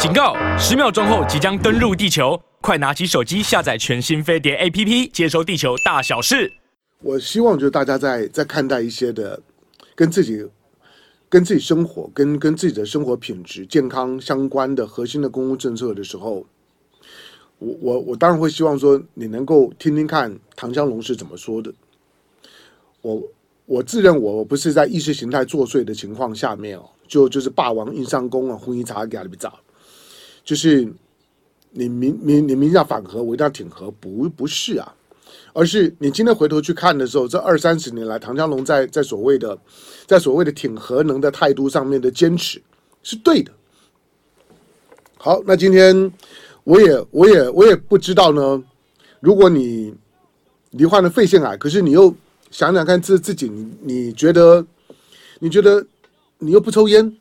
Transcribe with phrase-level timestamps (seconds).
[0.00, 0.32] 警告！
[0.56, 6.52] 十秒钟后即将登陆地球，快拿起手机下载全新飞碟 APP，接收地球大小事。
[7.00, 9.42] 我希望就是大家在在看待一些的
[9.96, 10.48] 跟自己、
[11.28, 16.46] 跟自己生活、跟跟自己的生活品质、健康相关的核心的公共政策的时候，
[17.58, 21.74] 我我我当然会希望说你能够听听看唐江龙是怎么说的。
[23.02, 23.20] 我
[23.66, 29.58] 我自认我不是在意识形态作祟的情况下面哦，就就是霸王硬上弓啊，红衣茶给你们找。
[30.48, 30.90] 就是
[31.72, 34.94] 你明明你明要反核，我一定要挺核，不不是啊，
[35.52, 39.58] 而是你今天回头去看的时候，这二三十年来，唐江龙在在所谓的
[40.06, 42.62] 在所谓的挺核能的态度上面的坚持
[43.02, 43.52] 是对的。
[45.18, 46.10] 好，那今天
[46.64, 48.64] 我也我也我也不知道呢，
[49.20, 49.94] 如果你
[50.70, 52.16] 罹患了肺腺癌，可是你又
[52.50, 54.66] 想想看自自己，你你觉得
[55.40, 55.86] 你觉得
[56.38, 57.14] 你又不抽烟，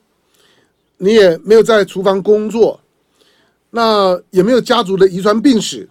[0.96, 2.80] 你也没有在厨房工作。
[3.70, 5.88] 那也没有家族的遗传病史，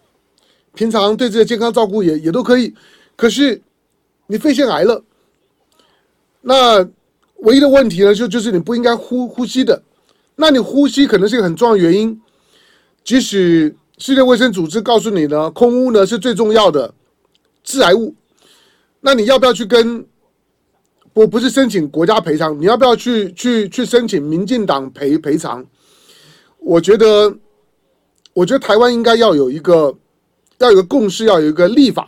[0.74, 2.74] 平常对这个健康照顾也也都可以，
[3.14, 3.60] 可是
[4.26, 5.04] 你肺腺癌了，
[6.40, 6.88] 那
[7.40, 9.82] 唯一的问题呢，就就是你不应该呼呼吸的，
[10.36, 12.18] 那你呼吸可能是一个很重要的原因，
[13.04, 16.92] 即使世界卫生组织告诉你呢，空污呢是最重要的
[17.62, 18.14] 致癌物，
[19.00, 20.04] 那你要不要去跟，
[21.12, 25.64] 不不是申请国家赔偿，你要不要去去去申请民进党赔赔偿？
[26.58, 27.36] 我觉得。
[28.36, 29.96] 我觉得台湾应该要有一个，
[30.58, 32.06] 要有个共识，要有一个立法，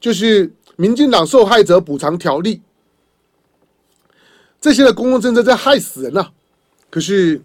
[0.00, 2.60] 就是民进党受害者补偿条例。
[4.60, 6.26] 这些的公共政策在害死人呐、
[6.90, 7.40] 可是，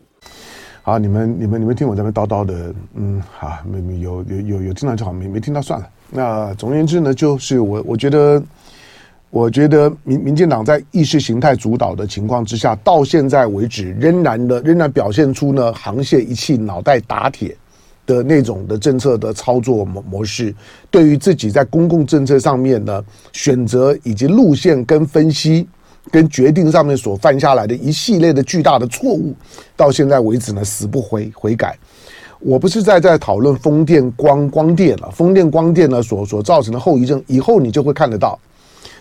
[0.82, 5.88] 好，你们你们你们听我这边叨叨的，嗯，好，没没有有有有听到就好，没没听到算了。
[6.10, 8.42] 那总而言之呢，就是我我觉得，
[9.30, 17.56] 我觉得民民进党在意识形态主导的情况之下，到现在为止，仍然的仍然表现出呢，沆瀣一气，脑袋打铁。
[18.06, 20.54] 的那种的政策的操作模模式，
[20.90, 25.68] 对于自己在公共政策上面的选择以及路线跟分析
[26.12, 29.36] 跟决定上面所犯下来的一系列的巨大的错误，
[29.76, 31.78] 到现在为止呢，死不悔悔改。
[32.40, 38.38] 我不是在在讨论风电光光电了，风电光电呢所所造成的后遗症，以后你就会看得到。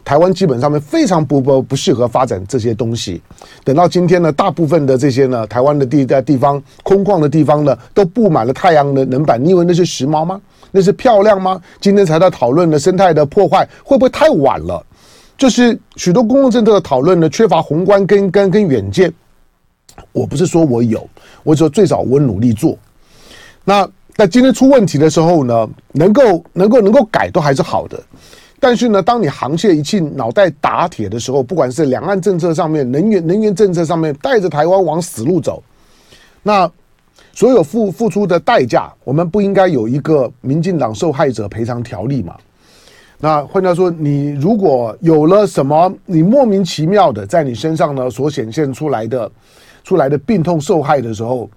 [0.04, 3.20] 台湾基本上面非常不不不适合发展这些东西。
[3.64, 9.42] 等到今天呢，大部分的这些呢，台湾的地在地方空旷的地方呢，都布满了太阳能能板。
[9.42, 10.40] 你以为那是时髦吗？
[10.72, 11.60] 那是漂亮吗？
[11.80, 14.84] 今天才在讨论的生态的破坏，会不会太晚了？
[15.36, 19.12] 就是许多公共政策的讨论呢，缺乏宏观跟跟跟远见。
[20.12, 21.08] 我不是说我有，
[21.42, 22.76] 我说最少我努力做。
[23.64, 28.02] 那在今天出问题的时候呢，能够能够能够改都还是好的。
[28.62, 35.62] 但是呢，当你沆瀣一气、脑袋打铁的时候，不管是两岸政策上面、能源能源政策上面，带着台湾往死路走，
[36.42, 36.70] 那
[37.32, 42.36] 所有付付出的代价，我们不应该有一个民进党受害者赔偿条例吗？
[43.18, 49.30] 那换句话说，你如果有了什么，你莫名其妙的在你身上呢所显现出来的、
[49.82, 51.48] 出来的病痛受害的时候，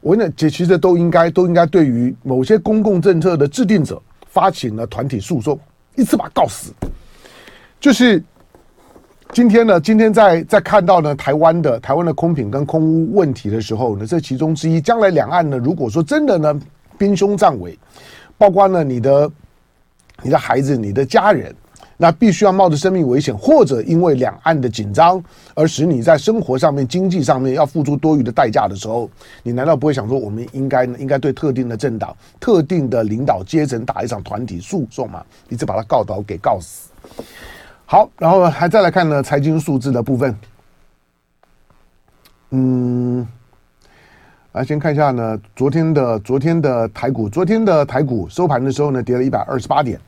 [0.00, 5.58] 我呢，这其实都应该都应该对于某些公共政策的制定者发起了团体诉讼。
[5.94, 6.72] 一次把他告死，
[7.80, 8.22] 就是
[9.32, 9.80] 今天呢。
[9.80, 14.80] 今天在在看到呢台湾的台湾的空品跟空污问题的时候呢，这其中之一。
[14.80, 16.60] 将来两岸呢，如果说真的呢
[16.98, 17.78] 兵凶战危，
[18.36, 19.30] 包括呢你的
[20.22, 21.54] 你的孩子、你的家人。
[22.04, 29.08] 那必须要冒着生命危险，或者因为两岸的紧张而使你在生活上面、经济上面要付出多余的代价的时候，
[29.42, 30.84] 你难道不会想说，我们应该？
[30.84, 35.24] 应该对特定的政党、特定的领导阶层打一场团体诉讼吗？
[35.48, 36.90] 一直把他告倒，给告死。
[37.86, 40.36] 好，然后还再来看呢，财经数字的部分。
[42.50, 43.26] 嗯，
[44.52, 49.98] 来先看一下呢，昨天的昨天的台股，昨天的台股收盘的时候呢，跌了一百二十八点。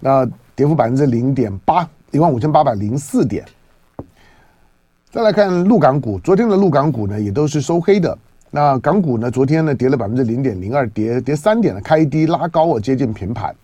[0.00, 3.44] 那跌幅百分之零点八，一万五千八百零四点。
[5.10, 8.16] 再来看陆港股，昨天的陆港股呢也都是收黑的。
[8.50, 13.54] 那港股呢，昨天呢跌了百分之零点零二，跌跌三点，开低拉高啊，接近平盘。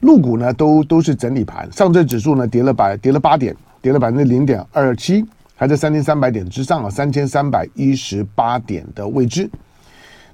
[0.00, 5.24] 陆股呢都都是整理盘，上证指数呢跌了百跌了八点，跌了百分之零点二七，
[5.54, 9.48] 还在三千三百点之上啊，三千三百一十八点的位置。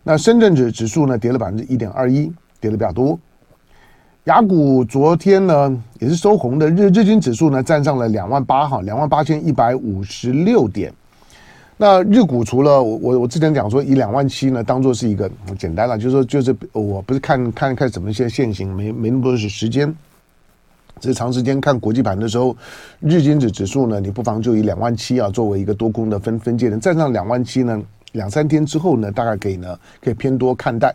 [0.02, 3.18] 那深圳指指数呢跌了百分之一点二一，跌的比较多。
[4.24, 10.90] 雅股昨天呢也是收红的，日日经指数呢站上了两万八哈，两万八千一百五十六点。
[11.76, 19.94] 那日股除了我我我之前讲说以两万七呢当做是一个简单了，就是说就是我不是看看看怎么一些线型，没没那么多时时间，
[20.98, 22.56] 这长时间看国际盘的时候，
[23.00, 27.78] 日经指指数呢你不妨就以两万七啊作为一个多空的分分界点，站上两万七呢
[28.12, 30.94] 两三天之后呢，大概可以呢可以偏多看待。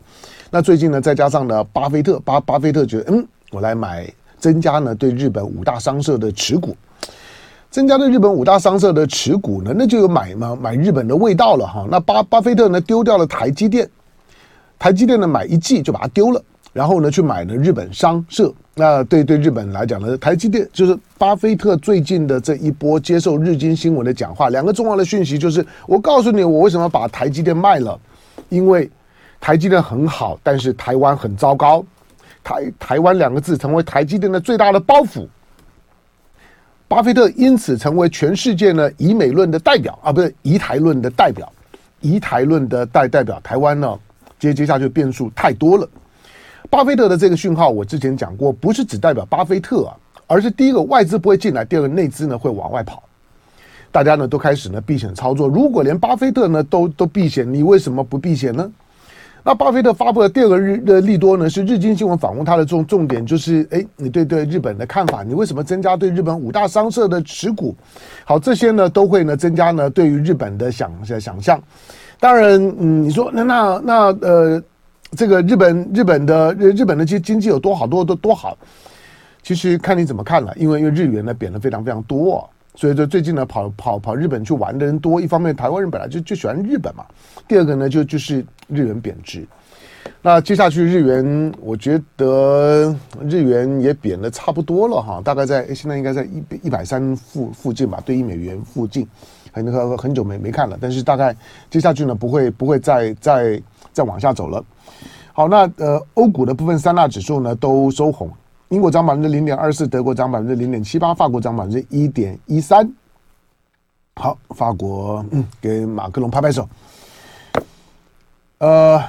[0.52, 6.76] 那最近呢，再加上呢，巴菲特巴巴菲特觉得，嗯，我来买增加呢对日本五大商社的持股。
[7.70, 11.88] 增加对日本五大商社的持股呢，那就有买嘛买日本的味道了哈。
[11.92, 13.88] 那巴巴菲特呢丢掉了台积电，
[14.80, 16.42] 台积电呢买一季就把它丢了，
[16.74, 18.52] 然后呢去买了日本商社。
[18.74, 28.00] 那对对日本来讲呢，台积电就是巴菲特最近的这一波接受日经新闻的讲话，两个重要的讯息就是：我告诉你，我为什么把台积电卖了，
[28.50, 28.90] 因为
[29.40, 31.84] 台积电很好，但是台湾很糟糕，
[32.44, 35.28] 台台湾两个字成为台积电的最大的包袱。
[36.88, 41.52] 巴菲特因此成为全世界呢以美论的代表啊，不是以台论的代表，
[42.02, 43.40] 以台论的代代表。
[43.42, 44.00] 台湾呢，
[44.40, 45.88] 接接下去变数太多了。
[46.70, 49.96] 巴菲特的这个讯号，我之前讲过，不是只代表巴菲特啊，
[50.28, 53.04] 而是第一个外资不会进来，第二个内资呢会往外跑。
[53.92, 55.48] 大家呢都开始呢避险操作。
[55.48, 58.72] 如果连巴菲特呢都都避险，你为什么不避险呢？
[59.50, 67.76] 那巴菲特发布的第二个日的利多呢，是日经新闻访问他的重重点就是，哎，你对对日本的看法，你为什么增加对日本五大商社的持股？
[68.26, 71.60] 好，这些呢都会呢增加呢对于日本的想想象。
[72.20, 74.64] 当然，嗯，你说那那那呃，
[75.18, 78.56] 这个日本日本的日日本的经经济有多好多多多好？
[79.42, 82.48] 其实看你怎么看了，因为因为日元呢贬得非常非常多。
[82.80, 85.20] 所以说最近呢，跑跑跑日本去玩的人多。
[85.20, 87.04] 一方面，台湾人本来就就喜欢日本嘛。
[87.46, 88.38] 第二个呢，就就是
[88.70, 89.46] 日元贬值。
[90.22, 92.96] 那接下去日元，我觉得
[93.28, 99.06] 日元也贬的差不多了哈，大概在现在应该在一一百三附附近吧，对一美元附近。
[99.52, 101.36] 很很很久没没看了，但是大概
[101.70, 103.62] 接下去呢，不会不会再再
[103.92, 104.64] 再往下走了。
[105.34, 108.32] 好，那呃，欧股的部分三大指数呢都收红。
[108.70, 112.88] 英国涨百分之零点二四，德国涨百分之零点七八，法国涨百分之一点一三。
[114.16, 116.70] 好，法国嗯，给马克龙拍拍手。
[118.60, 119.04] 呃，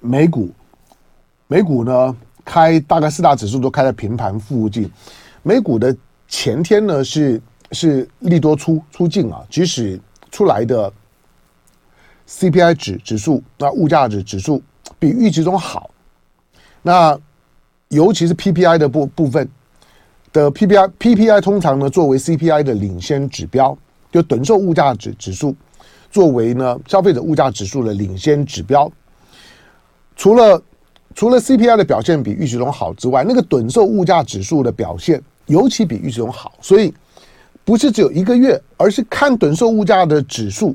[0.00, 0.50] 美股，
[1.46, 4.90] 美股呢开大概四大指数都开在平盘附近。
[5.44, 5.96] 美股的
[6.26, 7.40] 前天呢是
[7.70, 10.00] 是利多出出境啊，即使
[10.32, 10.92] 出来的
[12.26, 14.60] CPI 指指数，那物价指指数
[14.98, 15.88] 比预期中好，
[16.82, 17.16] 那。
[17.88, 19.48] 尤其是 PPI 的部部分
[20.32, 23.76] 的 PPI，PPI 通常呢作为 CPI 的领先指标，
[24.10, 25.54] 就趸售物价指指数
[26.10, 28.90] 作为呢消费者物价指数的领先指标。
[30.16, 30.60] 除了
[31.14, 36.92] 除了 CPI 的表现比预期中好之外，那个趸售物价指数的表现尤其比预期中好，所以
[37.64, 40.74] 不是只有一个月，而是看趸售物价的指数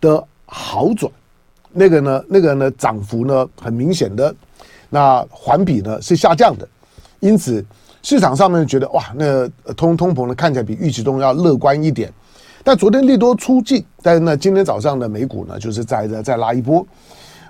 [0.00, 1.12] 的好转，
[1.70, 4.34] 那个呢那个呢涨幅呢很明显的。
[4.94, 6.68] 那环比呢是下降的，
[7.18, 7.64] 因此
[8.02, 12.12] 市场上面觉得哇，那通通膨呢看起来比预期中要乐观一点。
[12.62, 16.86] 但昨天利多出尽，但是呢今天早上的美股呢就是再再再拉一波。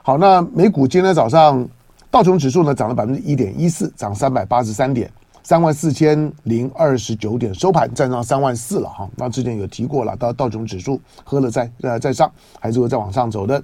[0.05, 1.69] 好，那美股今天早上
[2.13, 5.11] 道琼指数呢涨了百分之一点一四，涨三百八十三点，
[5.43, 9.09] 三万四千零二十九点收盘站上三万四了哈。
[9.17, 12.31] 那之前有提过了，到道琼指数喝了再呃再上，
[12.61, 13.61] 还是会再往上走的。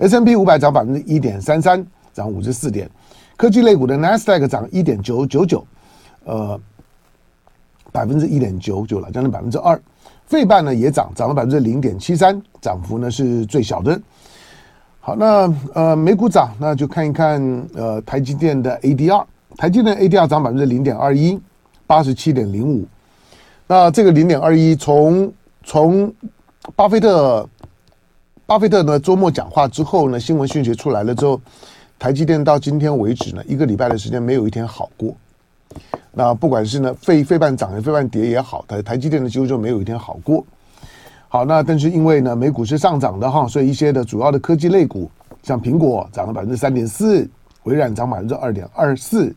[0.00, 2.90] S&P 五百涨百分之一点三三，涨五十四点。
[3.40, 5.66] 科技类股的 Nasdaq 涨一点九九九，
[6.26, 6.60] 呃，
[7.90, 9.80] 百分之一点九九了，将近百分之二。
[10.26, 13.98] 费半呢也涨，涨了百分之零点七三，涨幅呢是最小的。
[15.00, 17.40] 好，那呃美股涨，那就看一看
[17.74, 19.24] 呃台积电的 ADR，
[19.56, 21.40] 台积电 ADR 涨百分之零点二一，
[21.86, 22.86] 八十七点零五。
[23.66, 25.32] 那这个零点二一，从
[25.64, 26.12] 从
[26.76, 27.48] 巴菲特
[28.44, 31.40] 巴菲特呢周末讲话之后呢，新闻讯息出来了之后。
[32.00, 35.14] 台积电到今天为止呢，一个礼拜的时间没有一天好过。
[36.12, 40.42] 那不管是呢费费半涨也费半跌也好，台台积电的几乎就没有一天好过。
[41.28, 45.10] 好，那但是因为呢美股是上涨的哈，所以一些的主要的科技类股，
[45.42, 47.28] 像苹果涨了百分之三点四，
[47.64, 49.32] 微软涨百分之二点二四，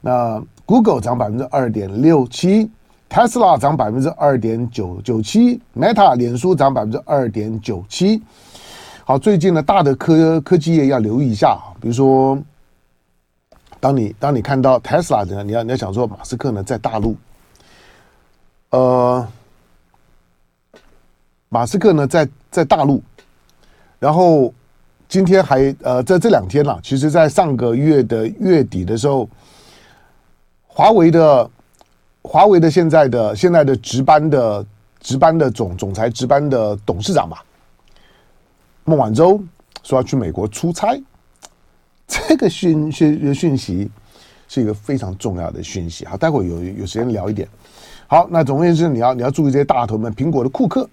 [0.00, 2.68] 那 Google 涨百分之二点六七
[3.08, 8.20] ，Tesla 涨百分之二点九九七，Meta 脸书涨百分之二点九七。
[9.12, 12.42] 好，最近呢，大的科科技业要留意一下，比如说，
[13.78, 17.14] 当你当你看到 Tesla 的，你要你要想说，马斯克呢在大陆，
[18.70, 19.28] 呃，
[21.50, 23.02] 马斯克呢在在大陆，
[23.98, 24.50] 然后
[25.10, 29.28] 今天还呃在这两天了，其实，在上个月的月底的时候，
[30.66, 31.50] 华为的
[32.22, 34.64] 华为的现在的现在的值班的
[35.00, 37.44] 值班的总总裁值班的董事长吧。
[38.84, 39.42] 孟晚舟
[39.82, 41.00] 说要去美国出差，
[42.06, 43.90] 这个讯讯讯息
[44.48, 46.04] 是一个非常重要的讯息。
[46.04, 47.48] 好，待会有有时间聊一点。
[48.06, 50.88] 好，那总而言之，你要你要注意这些大头们，苹果的库克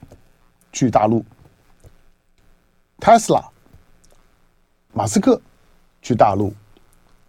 [0.71, 1.25] 去大陆
[2.99, 3.43] ，Tesla，
[4.93, 5.41] 马斯克
[6.01, 6.53] 去大陆，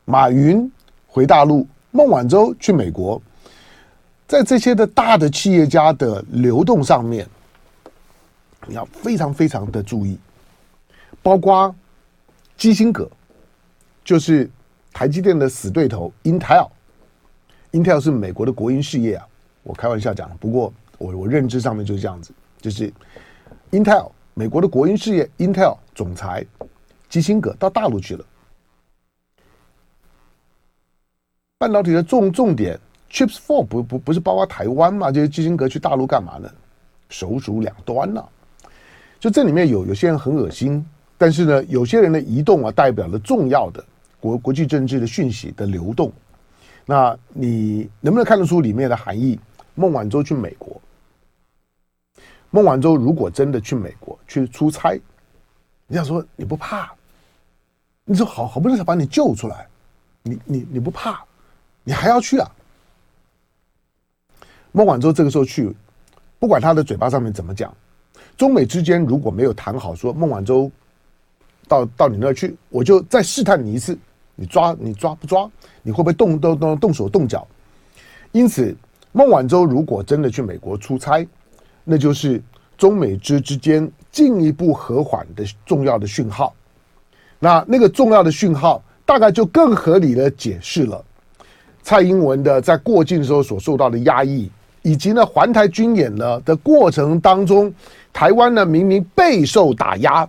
[0.04, 0.70] 马云
[1.08, 3.20] 回大陆，孟晚舟去美国，
[4.28, 7.26] 在这些的大的企业家的流动上面，
[8.68, 10.16] 你要非常非常的注意，
[11.22, 11.74] 包括
[12.56, 13.10] 基辛格，
[14.04, 14.50] 就是
[14.92, 19.26] 台积电的死对头 Intel，Intel 是美国的国营事业啊，
[19.62, 22.92] 我开玩笑讲，不过我我认知上面就是这样子，就是
[23.70, 24.10] Intel。
[24.32, 26.46] 美国的国营事业 Intel 总裁
[27.10, 28.24] 基辛格到大陆去了。
[31.58, 32.78] 半导体的重重点
[33.10, 35.10] Chips Four 不不不是包括台湾嘛？
[35.10, 36.50] 就是基辛格去大陆干嘛呢？
[37.10, 38.28] 手足两端呢、啊？
[39.18, 40.82] 就这里面有有些人很恶心，
[41.20, 43.84] 但是呢，有些人的移动啊，代表了重要的
[44.18, 46.10] 国国际政治的讯息的流动。
[46.86, 49.38] 那你能不能看得出里面的含义？
[49.74, 50.80] 孟晚舟去美国。
[52.48, 54.98] 孟晚舟如果真的去美国去出差，
[55.86, 56.90] 你想说你不怕？
[58.06, 59.66] 你说好好不容易才把你救出来，
[60.22, 61.22] 你你你不怕？
[61.84, 62.50] 你还要去啊？
[64.72, 65.70] 孟晚舟这个时候去，
[66.38, 67.76] 不管他的嘴巴上面怎么讲，
[68.38, 70.72] 中美之间如果没有谈好，说孟晚舟
[71.70, 73.96] 到到你那儿去，我就再试探你一次，
[74.34, 75.48] 你抓你抓不抓？
[75.84, 77.46] 你会不会动动动动手动脚？
[78.32, 78.76] 因此，
[79.12, 81.24] 孟晚舟如果真的去美国出差，
[81.84, 82.42] 那就是
[82.76, 86.52] 中美之之间进一步和缓的重要的讯号。
[87.38, 91.04] 那那个重要的讯号，大概就更合理的解释了
[91.82, 94.50] 蔡英文的在过境的时候所受到的压抑，
[94.82, 97.72] 以及呢环台军演呢的过程当中，
[98.12, 100.28] 台湾呢明明备受打压，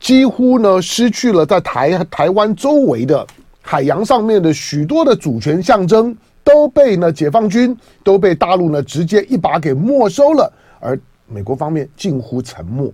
[0.00, 3.26] 几乎呢失去了在台台湾周围的
[3.60, 10.52] 海洋上面的许多的主权象征，都被呢解放军都被大陆呢直接一把给没收了。
[10.80, 12.90] 而美国方面近乎沉默，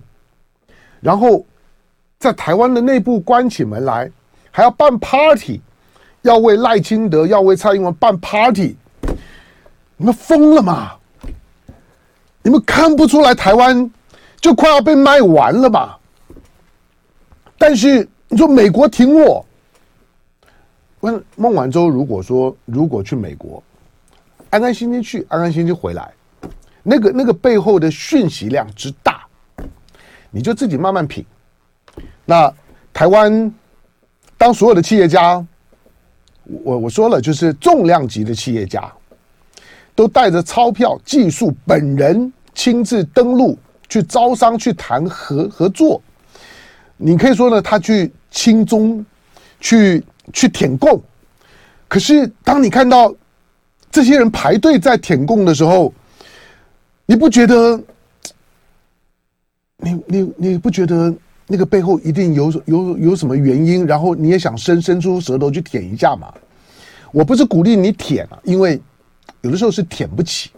[0.99, 1.45] 然后
[2.17, 4.11] 在台湾的内部关起门来，
[4.51, 5.61] 还要办 party，
[6.23, 8.75] 要为赖清德、要为蔡英文办 party，
[9.95, 10.93] 你们疯了吗？
[12.41, 13.89] 你们看不出来台湾
[14.41, 15.95] 就快要被卖完了吗？
[17.57, 19.45] 但是你说美国挺我，
[20.99, 23.63] 问孟晚舟如果说如果去美国，
[24.49, 26.11] 安安心心去，安安心心回来。
[26.83, 29.25] 那个那个背后的讯息量之大，
[30.29, 31.25] 你就自己慢慢品。
[32.25, 32.53] 那
[32.93, 33.53] 台湾，
[34.37, 35.43] 当所有的企业家，
[36.43, 38.91] 我我说了，就是重量级的企业家，
[39.95, 43.57] 都带着钞票、技术、本人亲自登陆
[43.89, 46.01] 去招商、去谈合合作。
[46.97, 49.05] 你可以说呢，他去亲中，
[49.59, 51.01] 去去舔共。
[51.87, 53.13] 可是当你看到
[53.91, 55.93] 这些人排队在舔共的时候，
[57.05, 57.81] 你不觉得？
[59.77, 61.13] 你你你不觉得
[61.47, 63.85] 那个背后一定有有有什么原因？
[63.85, 66.33] 然后你也想伸伸出舌头去舔一下嘛？
[67.11, 68.81] 我不是鼓励你舔啊，因为
[69.41, 70.49] 有的时候是舔不起。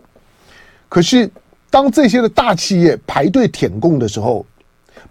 [0.87, 1.29] 可是
[1.69, 4.45] 当这些的大企业排队舔供的时候，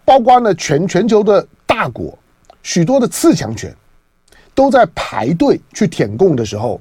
[0.06, 2.18] 包括呢全全球的大国，
[2.62, 3.70] 许多的次强权
[4.54, 6.80] 都在排队去舔共的时候，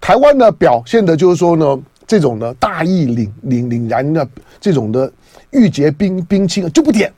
[0.00, 1.80] 台湾呢表现的就是说呢。
[2.10, 4.28] 这种的大义凛凛凛然的
[4.60, 5.12] 这种的
[5.52, 7.12] 义结冰冰清就不舔，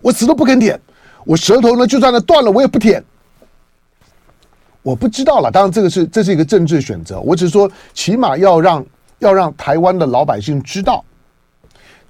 [0.00, 0.80] 我死都不肯舔，
[1.24, 3.02] 我舌头呢就算呢断了我也不舔。
[4.80, 8.86] 我不知道了，当然这个是这是一个政治选择，我只是说起码要让
[9.18, 11.04] 要让台湾的老百姓知道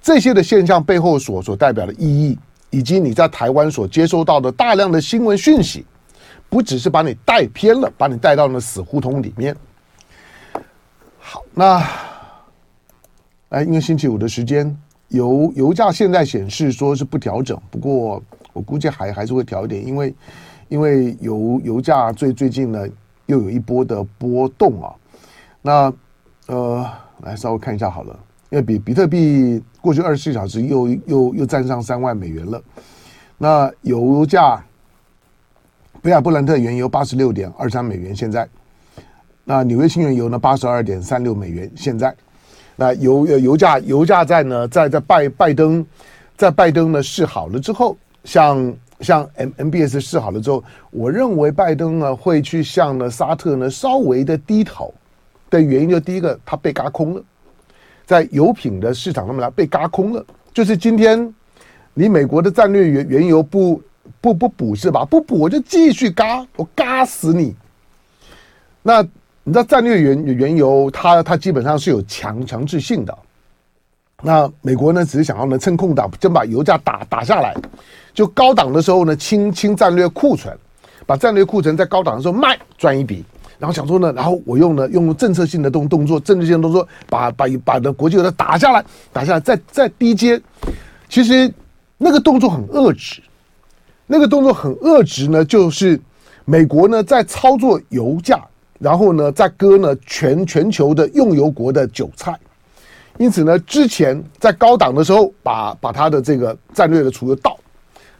[0.03, 2.37] 这些的现象背后所所代表的意义，
[2.71, 5.85] 以及你在台湾所接收到的大量的新闻讯息，
[6.49, 9.55] 不只是把你带偏了，把你带到了死胡同里面。
[11.17, 11.81] 好，那，
[13.47, 20.13] 哎，因为星期五的时间，油油价现在显示说是不调整，不过我估计还还是会调一点，因为
[20.67, 22.85] 因为油油价最最近呢
[23.27, 24.93] 又有一波的波动啊。
[25.61, 25.93] 那
[26.47, 26.85] 呃，
[27.21, 28.19] 来稍微看一下好了，
[28.53, 32.61] 因为比比特币过去二十四小时又又又站上三万美元了。
[33.35, 34.63] 那油价，
[36.03, 38.47] 北亚布兰特原油八十六点二三美元现在。
[39.43, 40.37] 那纽约新原油呢？
[40.37, 41.69] 八十二点三六美元。
[41.75, 42.15] 现在，
[42.75, 45.83] 那油油价油价在呢，在在拜拜登，
[46.37, 54.93] 在拜登呢示好了之后，像像 M MBS 示好了之后，我认为拜登呢会去向呢沙特呢稍微的低头
[55.49, 57.23] 的原因，就第一个，他被轧空了，
[58.05, 61.33] 在油品的市场上面来被轧空了，就是今天
[61.93, 63.81] 你美国的战略原原油不
[64.19, 65.05] 不不补是吧？
[65.05, 67.55] 不补我就继续轧，我轧死你。
[68.81, 69.05] 那。
[69.45, 73.13] 你知道战略原原油它，它它基本上是有强强制性的。
[74.21, 77.53] 那美国呢，只是想要呢趁空档，先把油价打打下来。
[78.13, 80.57] 就高档的时候呢，清清战略库存，
[81.05, 83.25] 把战略库存在高档的时候卖赚一笔，
[83.63, 90.37] 然后想说呢，然后我用呢用政策性的动动作，政治性的动作把把把的国际油价打下来，打下来再再低阶，
[91.07, 91.49] 其实
[91.97, 93.21] 那个动作很遏制，
[94.05, 95.97] 那个动作很遏制呢，就是
[96.43, 98.43] 美国呢在操作油价，
[98.79, 102.37] 然后呢在割呢全全球的用油国的韭菜。
[103.17, 107.57] 因此呢，之前在高档的时候把，把把他的这个战略的储油倒，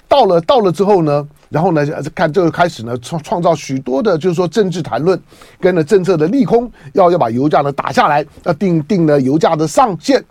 [0.07, 5.21] 到了到了之后呢，然后呢，看这个开始呢创创造许多的，就是说政治谈论，
[5.59, 10.25] 跟了政策的利空，要要把油价呢打下来，要定定了油价的上限。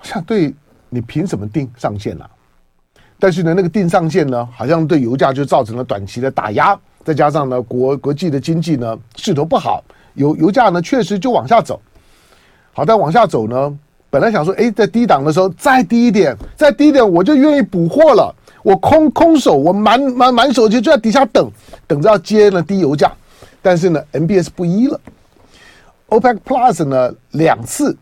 [0.00, 0.54] 像对
[0.88, 2.30] 你凭什么定上限呢、啊？
[3.18, 9.84] 但是呢，那个定上限呢，好像对油价就造成了短期的打压，再加上呢，国国际的经济呢势头不好，
[10.14, 11.78] 油油价呢确实就往下走。
[12.72, 13.78] 好，再往下走呢。
[14.12, 18.30] 本来想说，哎，在低档的时候再低一点，再低一点，我就愿意补货了。
[18.62, 21.50] 我空空手，我满满满手就就在底下等，
[21.86, 23.10] 等着要接呢低油价。
[23.62, 25.00] 但是呢，MBS 不依了
[26.10, 27.96] ，OPEC Plus 呢两次，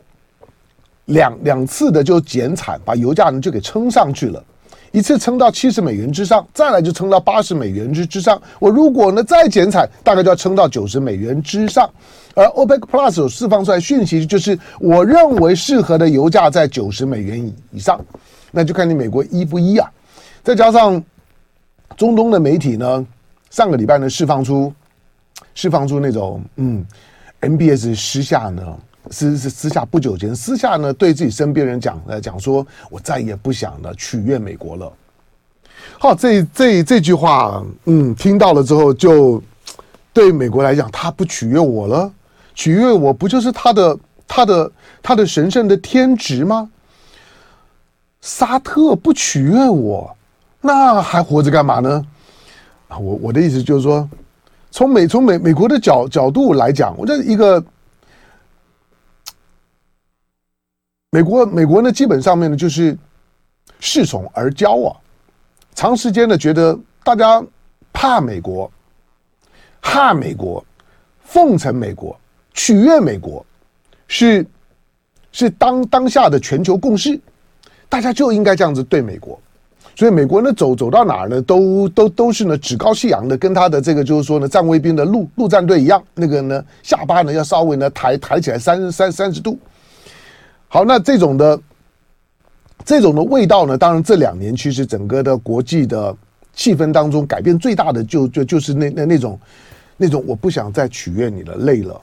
[1.05, 4.43] 两两次的就减产，把油价呢就给撑上去了。
[4.92, 8.40] 一次撑到七十美元之上，再来就撑到八十美元之之上。
[8.59, 11.88] 我如果呢再减产，大概就要撑到九十美元之上。
[12.35, 18.04] 而 OPEC Plus 所释放出来讯息就是，我认为适合的油价在九十美元以以上。
[18.50, 19.88] 那就看你美国依不依啊。
[20.42, 21.02] 再加上
[21.97, 23.06] 中东的媒体呢，
[23.50, 24.73] 上个礼拜呢释放出
[25.54, 26.85] 释放出那种嗯
[27.40, 28.76] ，MBS 私下呢。
[29.09, 34.92] 私私私下不久前，私下呢对自己身边人讲，呃，讲说我再也不想呢取悦美国了。
[35.99, 39.42] 好，这这这句话，嗯，听到了之后，就
[40.12, 42.12] 对美国来讲，他不取悦我了，
[42.54, 44.71] 取悦我不就是他的他的
[45.02, 46.71] 他的神圣的天职吗？
[48.21, 50.14] 沙特不取悦我，
[50.61, 52.07] 那还活着干嘛呢？
[52.88, 54.07] 啊，我我的意思就是说，
[54.71, 57.64] 从美从美美国的角角度来讲，我这一个。
[61.12, 62.96] 美国，美国呢，基本上面呢就是
[63.81, 64.96] 恃宠而骄啊，
[65.75, 67.44] 长时间的觉得大家
[67.92, 68.70] 怕美国、
[69.83, 70.64] 怕美国、
[71.25, 72.16] 奉承美国、
[72.55, 73.44] 取悦美国，
[74.07, 74.46] 是
[75.33, 77.20] 是当当下的全球共识，
[77.88, 79.37] 大家就应该这样子对美国。
[79.96, 89.59] 所以美国呢，走走到哪儿呢，都都都是呢趾高气扬的，跟他的这个就是说呢，战卫兵的陆陆战队一样，那个呢下巴呢要稍微呢抬抬起来三三三十度。
[90.72, 91.61] 好，那这种的
[92.85, 93.76] 这种的味道呢？
[93.76, 96.16] 当然，这两年其实整个的国际的
[96.52, 99.40] 气氛当中，改变最大的就就就是那那那种
[99.96, 102.00] 那种我不想再取悦你了，累了。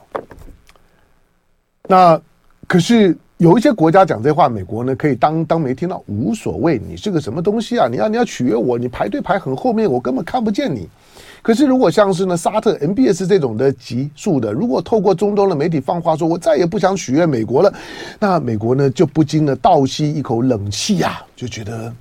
[1.88, 2.20] 那
[2.66, 6.78] 可是有一些国家讲这话，美国呢可以当当没听到，无所谓。
[6.78, 7.88] 你是个什么东西啊？
[7.88, 10.86] 你要你要取悦我，你排队排很后面，我根本看不见你。
[11.42, 17.72] 可是，如果像是呢，沙特 MBS 这种的急速的，如果透过中东的媒体放话说，我再也不想取悦美国了，
[18.18, 21.92] 那美国呢就不禁的倒吸一口冷气呀，就觉得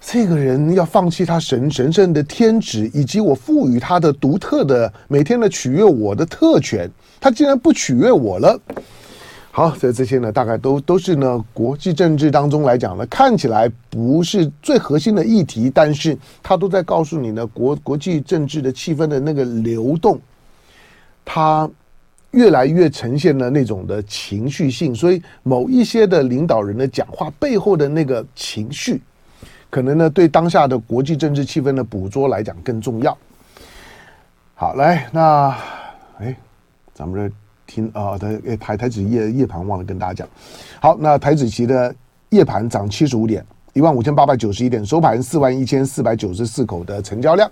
[0.00, 6.90] 这个人要放弃他神神圣的天职，以及我赋予他的独特的每天的取悦我的特权，
[7.20, 8.58] 他竟然不取悦我了。
[9.56, 20.20] 好，这这些呢，大概都都是呢，国际政治当中来讲呢，看起来不是最核心的议题，但是它都在告诉你呢，国国际政治的气氛的那个流动，
[21.24, 21.66] 它
[22.32, 29.00] 越来越呈现了那种的情绪性，所以某一些的领导人的讲话背后的那个情绪，
[29.70, 33.16] 可能呢，对当下的国际政治气氛的捕捉来讲更重要。
[34.54, 35.56] 好，来，那
[36.18, 36.36] 哎，
[36.92, 37.45] 咱们这。
[37.66, 40.28] 听啊，台台台指夜夜盘忘了跟大家讲，
[40.80, 41.94] 好，那台指期的
[42.30, 47.50] 夜盘涨七十五点，一万五千八百九十一点，收盘四万一千四百九十四口的成交量。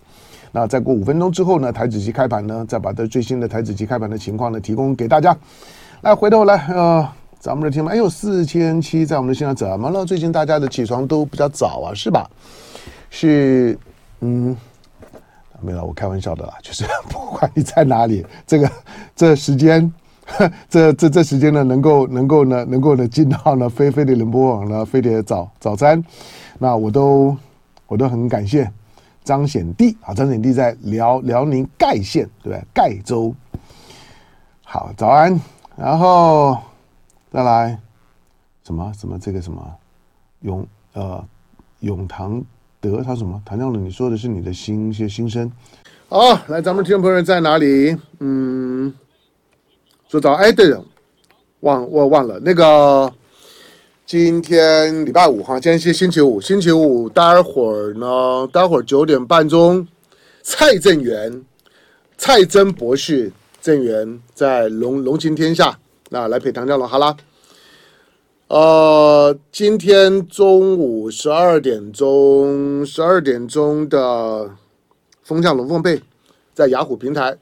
[0.52, 5.36] 那再过五分钟之后呢，台指期开盘呢，再把这最新的台指期开盘的情况呢提供给大家。
[6.02, 7.08] 来，回头来，呃，
[7.40, 10.04] 咱们的听众，哎呦，四千七，在我们的现场怎么了？
[10.04, 12.30] 最近大家的起床都比较早啊，是吧？
[13.10, 13.78] 是，
[14.20, 14.56] 嗯。
[15.60, 18.70] 没有，我开玩笑的啦，就是 不管你在哪里，这个
[19.16, 19.90] 这时间，
[20.68, 26.02] 这这这时间呢，能够能够呢，能够呢进到呢飞飞的联播网呢飞碟早早餐，
[26.58, 27.36] 那我都
[27.86, 28.70] 我都很感谢
[29.22, 32.64] 张显弟啊，张显弟在辽辽宁盖县对不对？
[32.72, 33.34] 盖州，
[34.64, 35.38] 好早安，
[35.76, 36.58] 然后
[37.30, 37.78] 再来
[38.64, 39.62] 什么什么这个什么
[40.40, 41.22] 永呃
[41.80, 42.42] 永唐
[42.80, 43.40] 德他什么？
[43.44, 45.50] 谭亮的，你说的是你的心一些心声。
[46.08, 47.96] 好，来，咱们听众朋友在哪里？
[48.20, 48.92] 嗯，
[50.08, 50.32] 说早。
[50.34, 50.84] 哎，对了，
[51.60, 53.12] 忘我忘了那个
[54.06, 59.86] 今天礼拜五哈，今天是星期五，星期五待会儿呢，待会儿九点半钟，
[60.42, 61.44] 蔡正元、
[62.16, 65.78] 蔡真博士正元在龙龙行天下，
[66.10, 67.16] 那来陪唐家龙好啦。
[68.48, 74.50] 呃，今天中午十二点钟，十二点钟的
[75.22, 76.00] 风向龙凤配
[76.52, 77.36] 在雅虎平台。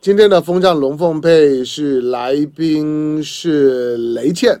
[0.00, 4.58] 今天的风向龙凤配是来宾是雷倩。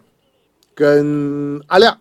[0.74, 1.98] 跟阿亮，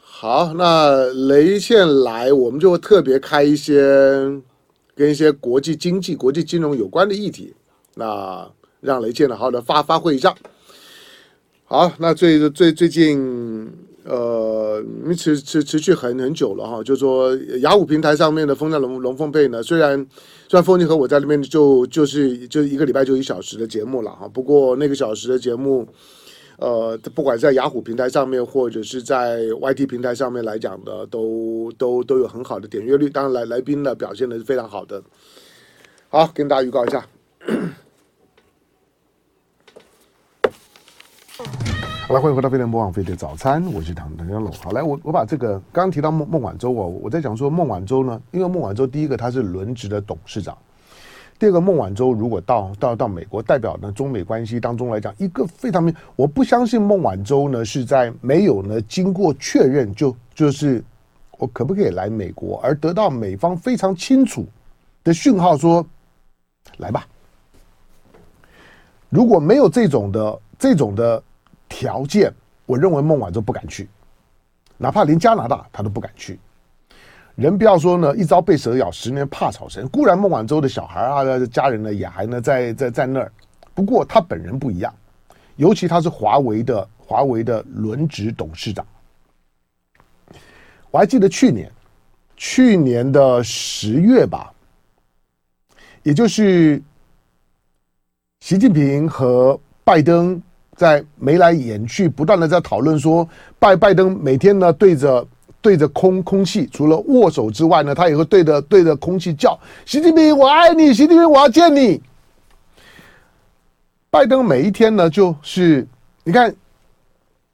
[0.00, 3.74] 好，那雷倩来，我们就会特别开一些
[4.96, 7.52] 跟一些国际经济、国际金融有关的议题，
[7.94, 8.48] 那
[8.80, 10.34] 让雷倩呢好好的发发挥一下。
[11.64, 13.72] 好，那最最最近，
[14.04, 14.82] 呃，
[15.16, 20.04] 持持持续很很久了哈，就说雅虎平台上面的风向龙龙凤配呢，虽然
[20.48, 25.86] 虽然凤妮和我在那边就就是就一个礼拜就一小时的节目了哈，不过那个小时的节目。
[26.56, 33.10] 呃，不管在雅虎平台上面，或者是在 YT 平台上面来讲的，都都都有很好的点阅率。
[33.10, 35.02] 当然来，来宾呢表现的是非常好的。
[36.08, 37.04] 好，跟大家预告一下。
[42.06, 44.52] 好了，欢迎回到飞碟联播网飞碟早餐，我是唐唐湘龙。
[44.52, 50.54] 好，来，我我把这个刚刚提到孟孟晚舟哦，我在讲说孟晚舟呢，因为孟晚舟第一个他是轮值的董事长。
[51.38, 60.84] 第二个孟晚舟如果到到到美国，代表呢中美关系当中来讲一个非常明，我不相信孟晚舟呢是在没有呢经过确认就就是
[61.38, 64.44] 我可不可以来美国，而得到美方非常清楚
[65.02, 65.84] 的讯号说
[66.76, 67.06] 来吧。
[69.08, 71.22] 如果没有这种的这种的
[71.74, 72.32] 条件，
[72.66, 73.88] 我认为孟晚舟不敢去，
[74.76, 76.38] 哪怕连加拿大他都不敢去。
[77.34, 79.88] 人不要说呢，一朝被蛇咬，十年怕草绳。
[79.88, 83.32] 固然孟晚舟的小孩啊，家人呢也还呢在在在那儿，
[83.74, 84.94] 不过他本人不一样，
[85.56, 88.86] 尤其他是华为的华为的轮值董事长。
[90.92, 91.68] 我还记得去年，
[92.36, 94.54] 去年的十月吧，
[96.04, 96.80] 也就是
[98.38, 100.40] 习近平和拜登
[100.76, 105.26] 在眉来眼去，不断的在讨论说，拜拜登每天呢对着。
[105.64, 110.88] 对着空空气，除了握手之外呢，他也会对着对着空气叫：“习近平，我爱你！
[110.88, 112.02] 习近平，我要见你。”
[114.12, 115.88] 拜登每一天呢，就是
[116.22, 116.54] 你看，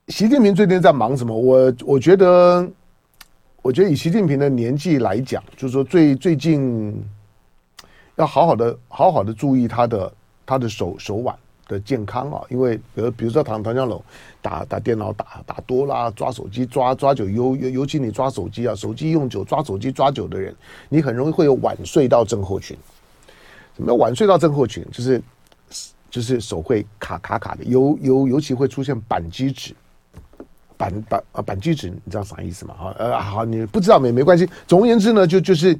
[0.08, 1.32] 习近平最近在忙什么？
[1.32, 2.68] 我我觉得，
[3.62, 6.92] 我觉得以习近平的年纪来讲，就是说最最近
[8.16, 10.12] 要好好的好好的注意他的
[10.44, 11.32] 他的手手腕。
[11.70, 14.02] 的健康啊，因为比如比如说唐唐江龙
[14.42, 20.52] 打打电脑打打多啦，抓手机抓抓久，尤尤尤其你抓手机啊，手机用久抓手机抓久的人，
[20.88, 22.76] 你很容易会有晚睡到症候群。
[23.76, 24.84] 什么叫晚睡到症候群？
[24.90, 25.22] 就是
[26.10, 29.72] 就是手会卡卡卡的，尤尤尤其会出现扳机指，
[30.76, 32.74] 扳扳啊扳机指，你知道啥意思吗？
[32.80, 34.48] 啊呃好，你不知道没没关系。
[34.66, 35.78] 总而言之呢，就就是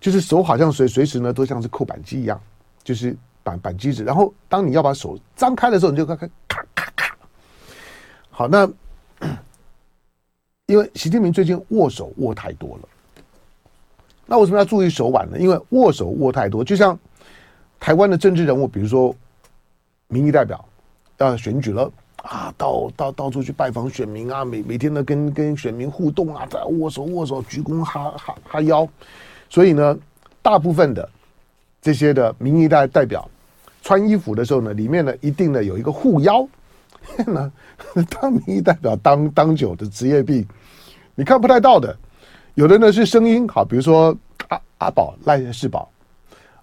[0.00, 2.40] 就是手好像随随时呢都像是扣扳机一样，
[2.82, 3.14] 就是。
[3.42, 7.16] 板板机子，然后当你要把手张开的时候，你就咔咔咔咔咔。
[8.30, 8.68] 好，那
[10.66, 12.88] 因为习近平最近握手握太多了，
[14.26, 15.38] 那为什么要注意手腕呢？
[15.38, 16.98] 因为握手握太多，就像
[17.78, 19.14] 台湾的政治人物，比如说
[20.08, 20.64] 民意代表
[21.18, 21.90] 要选举了
[22.22, 28.88] 啊，到到到处去拜访选民啊，每每天呢跟跟选民互动啊，在握手握手，鞠躬哈哈哈腰，
[29.50, 29.98] 所以呢，
[30.40, 31.08] 大部分的。
[31.82, 33.28] 这些的民意代代表
[33.82, 36.48] 穿衣服的时候呢，里面呢一定呢有一个护腰。
[37.26, 37.50] 那
[38.04, 40.46] 当民意代表当当久的职业病，
[41.16, 41.94] 你看不太到的。
[42.54, 44.16] 有的呢是声音好，比如说
[44.46, 45.90] 阿阿宝赖世宝，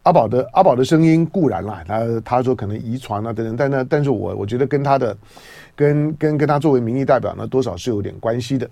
[0.03, 5.17] 阿宝的阿宝的声音固然啦，他他说可能遗传啊等等，但那但是我我觉得跟他的
[5.75, 8.69] 跟跟跟他作为民意代表呢，多少是有点关系的。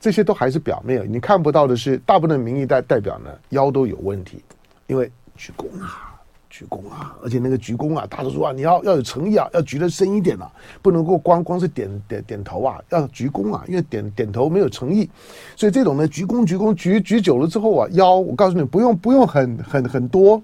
[0.00, 4.42] 这些都还是表面，你看不到的是大部分民意代代表呢腰都有问题，
[4.88, 5.08] 因为。
[5.40, 15.08] 鞠躬啊，鞠躬啊，而且那个鞠躬啊，大多数啊，你要要有诚意啊，要鞠得深一点啊，不能够光光是点点点头啊，要鞠躬啊，因为点点头没有诚意，
[15.56, 20.42] 所以这种呢，鞠躬鞠躬鞠鞠久了之后啊，腰，我告诉你，不用不用很很很多，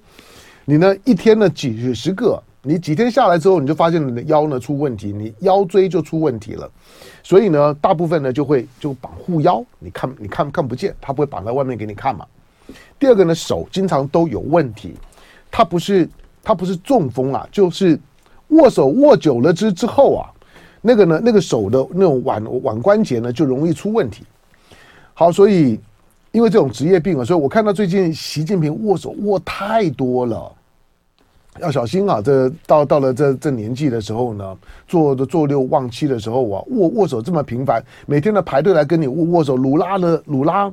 [0.64, 6.70] 你呢一天呢几十个，你几天下来之后，你就发现你的腰呢出问题，你腰椎就出问题了，
[7.22, 12.26] 所以呢，大部分呢就会就绑护腰，你看你看看不见，他不会绑在外面给你看嘛。
[12.98, 14.94] 第二个呢，手经常都有问题，
[15.50, 16.08] 它不是
[16.42, 17.98] 它不是中风啊，就是
[18.48, 20.30] 握手握久了之之后啊，
[20.80, 24.24] 那个呢，那个手的那种腕腕关节呢就容易出问题。
[25.14, 25.80] 好，所以
[26.32, 30.52] 因为这种职业病啊，所以我看到最近习近平握手握太多了，
[31.58, 32.20] 要小心啊！
[32.20, 39.56] 这到到了这这年纪的时候呢，做的坐六忘七的时候啊，握握手这么频繁，每天的排队来跟你握握手。
[39.56, 40.70] 鲁拉的鲁拉，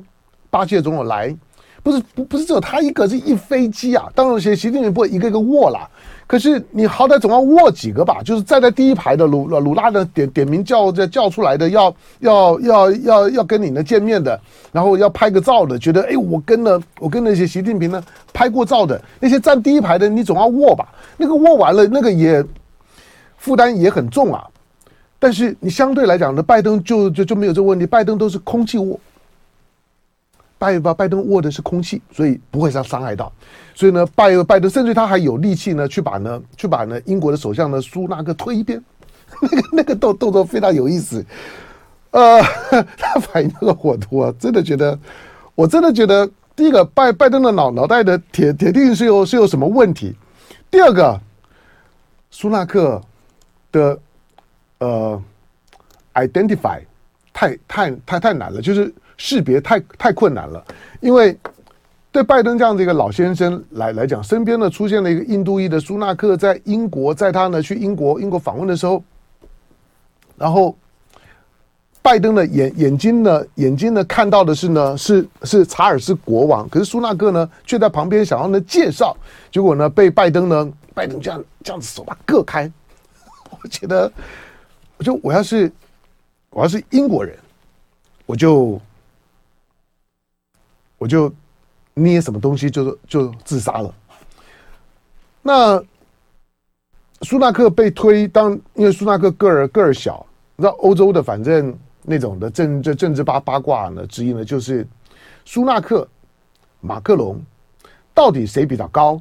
[0.50, 1.34] 巴西的总统来，
[1.84, 4.08] 不是不不是只有他一个，是一飞机啊！
[4.14, 5.86] 当然，习习近平不会一个一个握了。
[6.26, 14.40] 可是你好歹总要握几个吧，就是站在第一排的鲁鲁拉的点点名叫叫叫出来的，要要要要要跟你呢见面的，
[14.72, 20.88] 然后要拍个照的，觉得哎，我跟了我跟那些习近平呢拍过照的那些站第一排的，你总要握吧？
[21.18, 22.42] 那个握完了，那个也
[23.36, 24.42] 负担也很重啊。
[25.18, 28.98] 但是你相对来讲呢，拜登就就就没有这个问题，拜登都是空气握。
[30.58, 33.30] 拜拜拜登握的是空气，所以不会伤伤害到。
[33.74, 38.82] 所以呢，拜拜登甚至他还有力气呢，去把呢去把呢英国的首相呢苏纳克推一边，
[39.42, 41.24] 那个那个动动作非常有意思。
[42.12, 42.40] 呃，
[42.96, 44.98] 他反应那个火图啊，真的觉得，
[45.54, 50.14] 我真的觉得，第一个拜拜登的脑脑袋的铁铁定是有是有什么问题。
[50.70, 51.20] 第二个，
[52.30, 53.02] 苏纳克
[53.72, 53.98] 的
[54.78, 55.22] 呃
[56.14, 56.80] identify
[57.32, 58.94] 太太太太难了，就是。
[59.16, 60.64] 识别太太困难了，
[61.00, 61.36] 因为
[62.10, 69.02] 对拜登这样的一个老先生来来讲，身边呢出现了一个印度裔的苏纳克，在英国，在他呢去英国英国访问的时候，
[70.36, 70.76] 然后
[72.02, 79.16] 拜登的眼眼睛呢眼睛呢看到的是呢是是查尔斯国王，可是苏纳克呢却在旁边想要呢介绍，
[79.50, 82.70] 结果呢被拜登呢拜登这样这样子手把割开，
[83.60, 84.12] 我觉得，
[84.98, 85.72] 我就我要是
[86.50, 87.36] 我要是英国人，
[88.26, 88.80] 我就。
[91.04, 91.30] 我就
[91.92, 93.94] 捏什么东西就就自杀了。
[95.42, 95.78] 那
[97.20, 100.24] 苏纳克被推当，因为苏纳克个儿个儿小，
[100.56, 104.88] 你知道欧洲的反正那种的政政政治八八卦呢之一呢，就是
[105.44, 106.08] 苏纳克、
[106.80, 107.38] 马克龙
[108.14, 109.20] 到底谁比较高？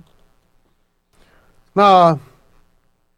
[1.74, 2.18] 那。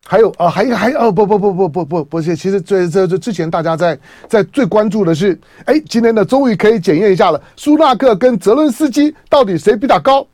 [0.07, 10.25] 还有啊，还还哦，不不不不不不不是，其实这这这之前大家在在最关注的是，哎，今天呢终于可以检验一下了，苏纳克跟泽伦斯基到底谁比较高？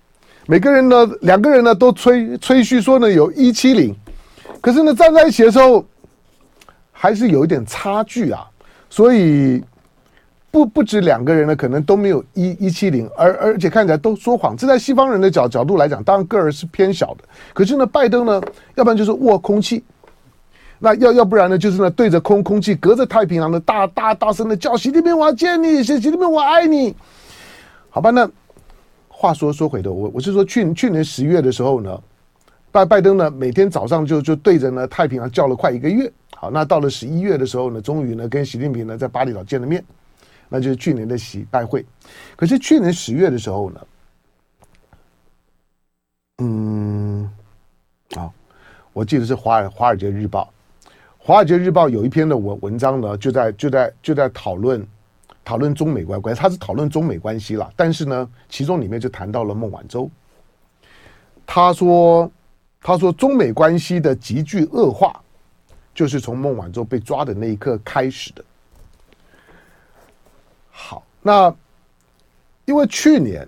[0.46, 3.96] 每个人呢，两个人呢都吹吹嘘说呢有一七零，
[4.60, 5.86] 可是呢站在一起的时候，
[6.92, 8.46] 还是有一点差距啊，
[8.90, 9.64] 所以。
[10.52, 14.56] 不不止两个人呢，可能都没有一一七零，而而且看起来都说谎。
[14.58, 17.24] 这在西方人的角角度来讲，当然个儿是偏小的。
[17.54, 18.42] 可是呢，拜登呢，
[18.76, 19.82] 要不然就是握空气，
[20.78, 26.94] 那要要不然呢，就是呢对着空空气，隔着太平洋的大大大声的叫习近平，我要见你，习习近平，我爱你。
[27.90, 28.30] 好吧，那
[29.08, 31.98] 话说说回头，我我是说去去年十月的时候呢，
[32.74, 36.12] 拜拜登呢每天早上就就对着呢太平洋叫了快一个月。
[36.36, 39.82] 好，那到了十一月的时候呢，终于呢跟习近平呢在巴厘岛见了面。
[40.54, 41.86] 那就是去年的习拜会，
[42.36, 43.88] 可是去年十月的时候呢，
[46.40, 47.32] 嗯，
[48.14, 48.34] 好，
[48.92, 50.52] 我记得是华尔华尔街日报，
[51.18, 54.86] 华尔街日报有一篇的文文章呢，就在就在就在讨论
[55.46, 60.12] 讨论中美关关，他是讨论中美关系啦，但是呢，其中里面就谈到了孟晚舟，
[61.46, 62.30] 他说
[62.82, 65.18] 他说中美关系的急剧恶化，
[65.96, 68.44] 就是从孟晚舟被抓的那一刻开始的。
[71.22, 71.54] 那
[72.66, 73.48] 因为去年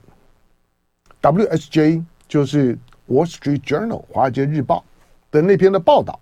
[1.21, 2.77] WSJ 就是
[3.09, 4.83] Wall Street Journal 华尔街日报
[5.31, 6.19] 的那篇的报道，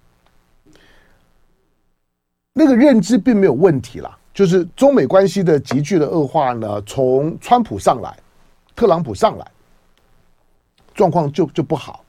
[2.54, 8.18] 那个认知并没有问题啦，就是中美关系的急剧的恶化呢，从川普上来，
[8.76, 9.52] 特朗普上来，
[10.94, 12.06] 状况就就不好。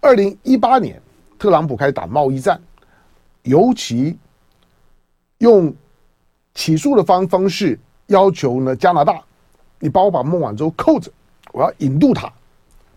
[0.00, 1.00] 二零一八年，
[1.38, 2.60] 特朗普开始打贸易战，
[3.42, 4.18] 尤其
[5.38, 5.74] 用
[6.54, 7.78] 起诉的方方式。
[8.06, 9.22] 要求呢，加拿大，
[9.78, 11.10] 你帮我把孟晚舟扣着，
[11.52, 12.32] 我要引渡他，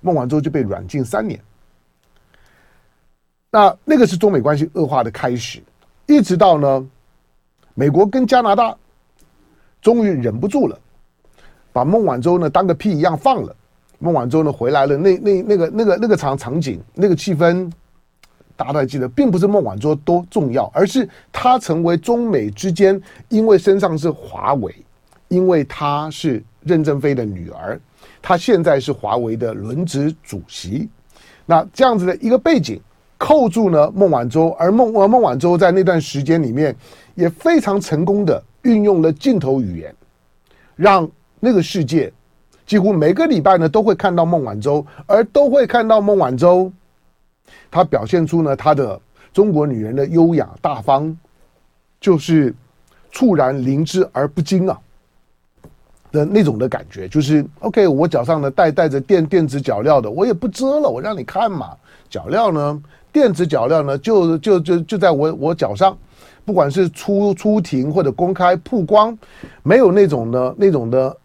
[0.01, 1.39] 孟晚舟就被软禁三年。
[3.51, 5.61] 那那个是中美关系恶化的开始，
[6.05, 6.87] 一直到呢，
[7.73, 8.75] 美国跟加拿大
[9.81, 10.77] 终于忍不住了，
[11.71, 13.55] 把孟晚舟呢当个屁一样放了。
[13.97, 17.71] 孟晚舟呢回来了，那那那个那个那个场场景，那个气氛。
[18.57, 24.73] 大家还记得，并不是孟晚舟多重要，而是他成为中美之间，因为身上是华为，
[25.27, 27.79] 因为她是任正非的女儿，
[28.21, 30.89] 她现在是华为的轮值主席。
[31.45, 32.81] 那这样子的一个背景，
[33.17, 36.75] 扣住了孟晚舟，而孟呃孟晚舟在那段时间里面
[37.13, 39.95] 也非常成功的运用了镜头语言，
[40.75, 41.09] 让
[41.39, 42.11] 那个世界
[42.65, 46.71] 几乎每个礼拜呢都会看到孟晚舟，而都会看到孟晚舟。
[47.69, 48.99] 她表现出呢，她的
[49.31, 51.15] 中国女人的优雅大方，
[52.01, 52.53] 就是
[53.11, 54.79] 猝然灵芝而不惊啊。
[56.15, 61.71] 的那种的感觉，就是 OK，我脚上呢带带着电电子脚镣的，我也不遮了，我让你看嘛。
[62.09, 65.97] 脚镣呢，电子脚镣呢，就就就就在我我脚上，
[66.45, 69.17] 不管是出出庭或者公开曝光，
[69.63, 71.15] 没有那种的那种的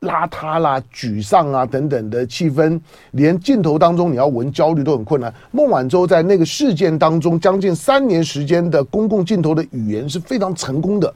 [0.00, 2.80] 邋遢啦、沮丧啊等等的气氛，
[3.12, 5.32] 连镜头当中你要闻焦虑都很困难。
[5.52, 11.14] 孟晚舟在那个事件当中将近三年时间的公共镜头的语言是非常成功的。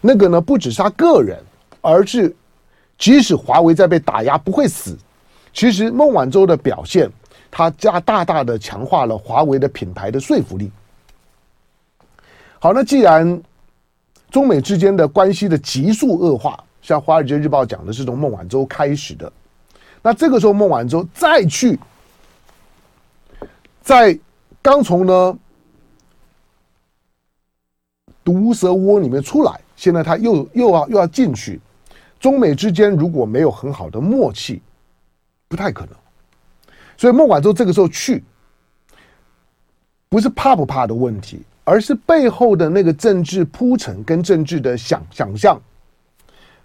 [0.00, 1.36] 那个呢，不只是他个人，
[1.80, 2.34] 而是
[2.98, 4.96] 即使华为在被打压不会死，
[5.52, 7.10] 其实孟晚舟的表现，
[7.50, 10.70] 他加大大的强化了华为的品牌的说服力。
[12.58, 13.40] 好，那既然
[14.30, 19.32] 中美之间的关系的急速恶化，像《华尔街日报》讲的是从孟晚舟开始的，
[20.02, 21.78] 那这个时候孟晚舟再去，
[23.80, 24.18] 在
[24.60, 25.38] 刚从呢
[28.24, 29.60] 毒蛇窝里面出来。
[29.76, 31.60] 现在他又又要又要进去，
[32.18, 34.60] 中美之间如果没有很好的默契，
[35.46, 35.94] 不太可能。
[36.96, 38.24] 所以孟晚舟这个时候去，
[40.08, 45.60] 不是怕不怕的问题，而是背后的那个政治铺陈跟政治的想想象。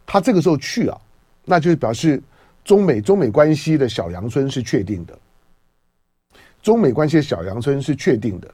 [0.05, 0.99] 他这个时候去啊，
[1.45, 2.21] 那就是表示
[2.63, 5.17] 中美中美关系的小阳春是确定的，
[6.61, 8.51] 中美关系的小阳春是确定的。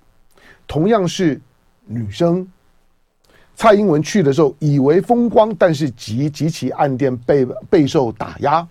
[0.68, 1.40] 同样是
[1.86, 2.48] 女生。
[3.60, 8.66] 蔡英文去的时候以为风光，但是极极其暗店，备备受打压。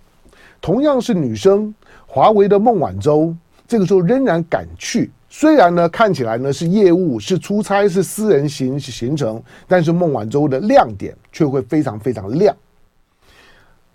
[0.59, 1.71] 同样是女生，
[2.07, 3.31] 华为的孟晚舟
[3.67, 12.57] 这个时候仍然敢去，虽然呢看起来呢是业务、是出差、是私人行行程，但是孟晚舟的亮点却会非常非常亮。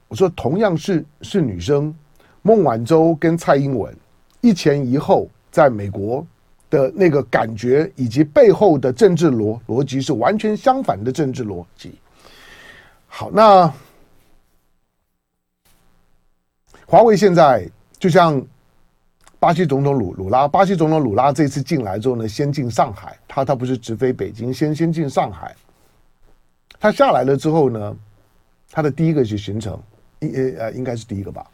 [0.06, 1.92] 我说同样是是女生，
[2.42, 3.92] 孟晚舟跟蔡英文
[4.40, 6.24] 一前一后在美国。
[6.74, 11.94] 的那个感觉以及背后的政治逻逻辑是完全相反的政治逻辑。
[13.06, 13.72] 好，那
[16.84, 18.44] 华为现在就像
[19.38, 25.54] 巴西总统鲁鲁拉，巴西总统鲁拉这次进来之后呢，先进上海，他他不是直飞北京，先先进上海。
[26.80, 27.96] 他下来了之后呢，
[28.72, 29.80] 他的第一个是行程，
[30.18, 31.46] 应呃应该是第一个吧，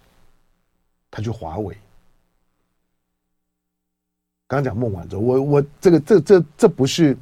[1.11, 1.77] 他去华为。
[4.51, 7.17] 刚讲孟晚舟，我我这个这这这不是，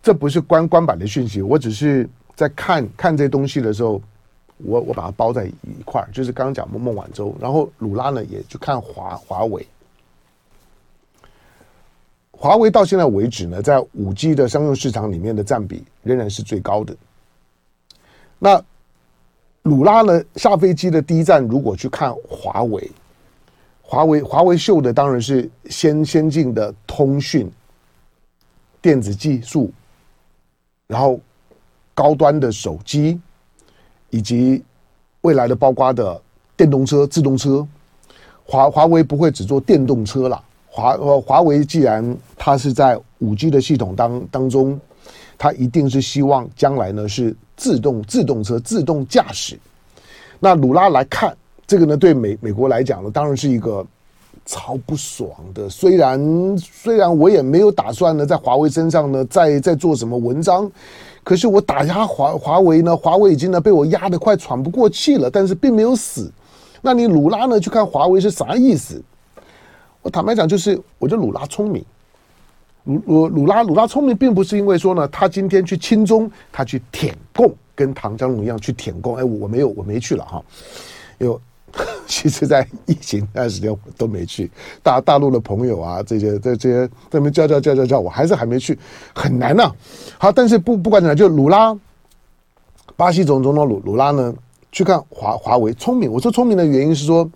[0.00, 4.00] 这不是官官版的讯息，我只是在看看这东西的时候，
[4.58, 9.66] 我我把它包在一块儿，就是刚刚讲孟孟晚舟，然后鲁拉呢也去看华华为，
[12.30, 16.96] 华为到现在为止呢，在五 G 的商用市场里面的占比仍然是最高的。
[18.38, 18.62] 那
[19.62, 22.88] 鲁拉呢下飞机的第一站，如果去看华为。
[23.90, 27.50] 华为华为秀的当然是先先进的通讯、
[28.80, 29.68] 电子技术，
[30.86, 31.18] 然后
[31.92, 33.20] 高端的手机，
[34.10, 34.62] 以及
[35.22, 36.22] 未来的包括的
[36.56, 37.66] 电动车、自动车。
[38.44, 44.80] 华华为不会只做电动车了，华呃华为既然它是在五 G 的系统当当中，
[45.36, 49.58] 它一定是希望将来呢是自动自动车、自动驾驶。
[50.38, 51.36] 那鲁拉来看。
[51.70, 53.86] 这个呢，对美美国来讲呢，当然是一个
[54.44, 55.68] 超不爽的。
[55.68, 60.68] 虽然虽然我也没有打算呢，在华为身上呢，再再做什么文章，
[61.22, 66.28] 可是我打压华华为呢，华为已经呢被我压得快喘不过气了，但是并没有死。
[66.82, 69.00] 那你鲁拉呢去看华为是啥意思？
[70.02, 71.84] 我坦白讲，就是我觉得鲁拉聪明。
[72.82, 79.14] 鲁鲁鲁拉鲁拉聪明，并不是因为说呢，他今天去亲中，他去舔共，跟唐江龙一样去舔共。
[79.14, 80.42] 哎，我我没有，我没去了哈，
[81.18, 81.40] 有。
[82.06, 84.50] 其实，在疫情那段时间我都没去。
[84.82, 88.76] 大大陆的朋友啊，这些、这这些，这边叫叫叫叫叫，我还是还没去，
[89.14, 89.72] 很难呐、
[90.18, 91.76] 好，但是不不管怎样，就鲁拉，
[92.96, 94.34] 巴西总总统鲁鲁拉呢，
[94.72, 96.10] 去看华华为，聪明。
[96.10, 97.30] 我说聪明的原因是说，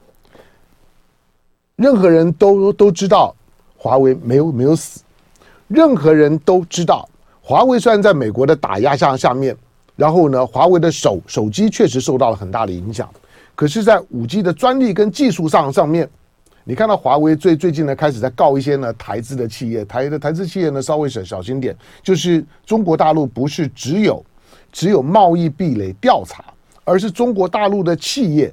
[1.77, 3.35] 任何人都都知道
[3.77, 5.01] 华为没有没有死，
[5.69, 7.09] 任何人都知道
[7.41, 9.57] 华为虽然在美国的打压下下面，
[9.95, 13.09] 然后呢，华为的手手机确实受到了很大的影响。
[13.55, 16.09] 可是，在五 G 的专利跟技术上上面，
[16.65, 24.25] 你看到华为最最近呢开始在告一些呢台资的企业，台的台资企业呢稍微小小心点，就是中国大陆不是只有
[24.73, 26.45] 只有贸易壁垒调查，
[26.85, 28.53] 而是中国大陆的企业，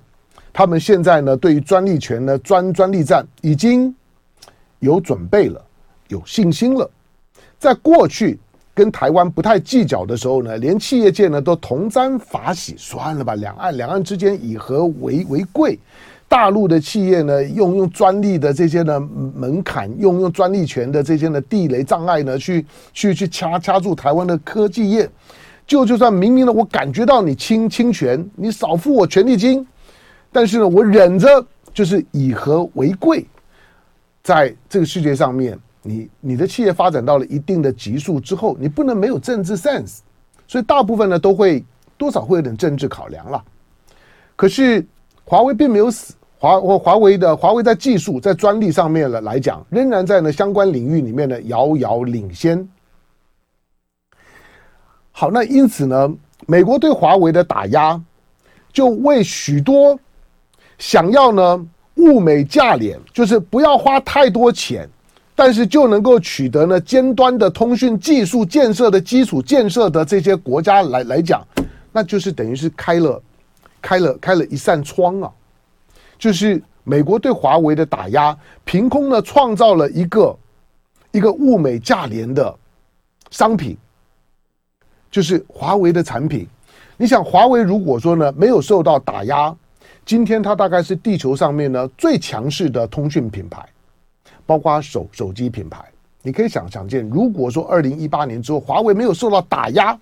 [0.54, 3.94] 他们现在呢对于专利权呢专专利战已经
[4.80, 5.60] 有准备了，
[6.10, 6.88] 有信心了，
[7.58, 8.40] 在过去。
[8.82, 15.78] 跟台湾不太计较的时候呢，连企业界呢都同沾法喜，算了吧，两岸两岸之间以和为为贵。
[16.28, 19.00] 大陆的企业呢，用用专利的这些呢
[19.36, 25.08] 门槛，用用专利权的这些呢地雷障碍呢，去去去掐掐住台湾的科技业。
[25.68, 29.64] 就就算明明呢我感觉到你侵侵权，你少付我权利金，
[30.32, 33.24] 但是呢，我忍着，就是以和为贵。
[34.24, 40.00] 在这个世界上面，你你的企业发展到了一定的级数之后，你不能没有政治 sense，
[40.48, 41.64] 所以大部分呢都会
[41.98, 43.44] 多少会有点政治考量了。
[44.36, 44.86] 可是
[45.26, 52.68] 华为并没有死，华或华为的华为在技术在专利上面了来讲，仍然在呢相关领域里面呢遥遥领先。
[55.12, 56.14] 好，那因此呢，
[56.48, 58.02] 美国对华为的打压，
[58.72, 60.00] 就为许多
[60.78, 61.68] 想要呢。
[61.98, 64.90] 物美价廉，就是不要花太多钱，
[65.44, 71.44] 但是就能够取得呢尖端的通讯技术建设的基础建设的这些国家来来讲，
[71.92, 73.24] 那就是等于是开了
[73.82, 75.32] 开了开了一扇窗啊！
[76.20, 80.38] 就是美国对华为的打压，凭空呢创造了一个
[81.12, 82.56] 一个物美价廉的
[83.32, 83.76] 商品，
[85.10, 86.48] 就是华为的产品。
[86.98, 89.52] 你想，华为如果说呢没有受到打压，
[90.06, 93.68] 今天它大概是地球上面呢最强势的通讯品牌，
[94.46, 95.84] 包括手手机品牌。
[96.24, 99.98] 你可以想想见，如果说二零一八年之后华为没有受到打压，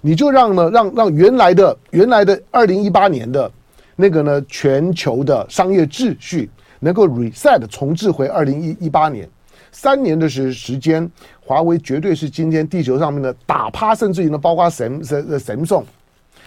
[0.00, 3.50] 你就让呢让让原来的原来的二零一八年的
[3.96, 6.48] 那个呢全球的商业秩序
[6.80, 9.28] 能够 reset 重置回二零一一八年
[9.72, 11.10] 三年的时时间，
[11.44, 15.84] 华为绝对是今天地球上面的打趴，甚至于呢包括 Sam Samsung。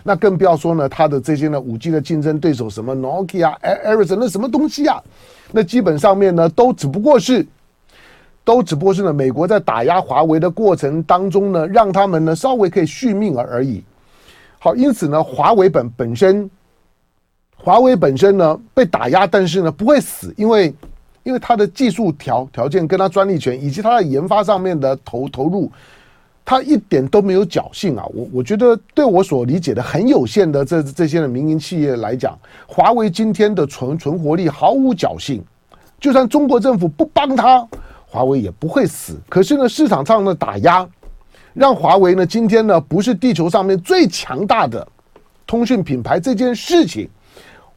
[0.04, 5.02] 那更不要说呢，它的这些呢，五 G 的竞争对手，什么 Nokia、Ericsson，那什么东西啊？
[5.52, 7.46] 那基本上面呢，都只不过是，
[8.44, 13.84] 都只不过是呢，美国在打压华为的过程当中呢，让他们呢稍微可以续命而而已。
[14.58, 16.50] 好，因此呢，华为本本身，
[17.56, 20.74] 华为本身呢被打压，但是呢不会死，因为
[21.24, 25.72] 因为它的技术条条件跟它专利权以及它的研发上面的投投入。
[26.50, 28.04] 他一点都没有侥幸啊！
[28.12, 32.36] 我我觉得对我所理解的很有限的这这些的民营企业来讲，
[32.66, 35.44] 华为今天的存存活力毫无侥幸。
[36.00, 37.64] 就算中国政府不帮他，
[38.08, 39.16] 华为也不会死。
[39.30, 40.90] 可是呢，市场上的打压，
[41.54, 44.88] 让华为呢今天呢不是地球上面最强大的
[45.46, 47.08] 通讯品牌这件事情，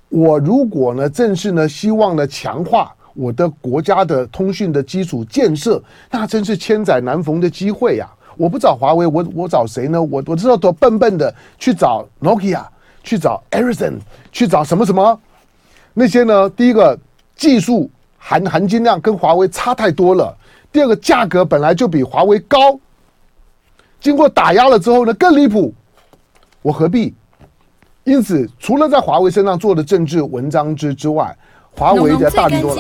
[0.09, 8.11] 我如果呢正是呢希望呢强化我的国家的通讯的基础建设，那真是千载难逢的机会呀！
[8.37, 10.03] 我不找华为，我我找谁呢？
[10.03, 12.65] 我我知道多笨笨的去找 Nokia，
[13.03, 13.99] 去找 Ericsson，
[14.31, 15.21] 去找什么什么
[15.95, 16.49] 那些呢？
[16.51, 16.99] 第一个
[17.37, 20.37] 技术含含金量跟华为差太多了，
[20.71, 22.79] 第二个价格本来就比华为高，
[24.01, 25.75] 经过打压了之后呢更离谱，
[26.63, 27.15] 我何必？
[28.05, 31.37] 因此，除了在华为身上做的政治文章之之外，
[31.71, 32.75] 华为的大力多